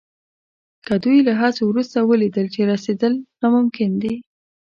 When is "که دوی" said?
0.85-1.19